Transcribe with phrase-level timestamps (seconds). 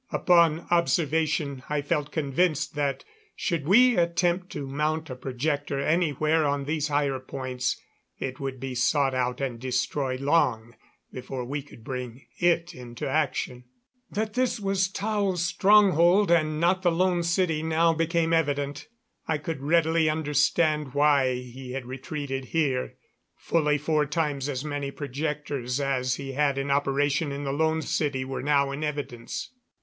[0.11, 3.05] Upon observation I felt convinced that
[3.35, 7.79] should we attempt to mount a projector anywhere on these higher points
[8.17, 10.73] it would be sought out and destroyed long
[11.13, 13.65] before we could bring it into action.
[14.09, 18.87] That this was Tao's stronghold, and not the Lone City, now became evident.
[19.27, 22.95] I could readily understand why he had retreated here.
[23.35, 28.25] Fully four times as many projectors as he had in operation in the Lone City
[28.25, 29.51] were now in evidence.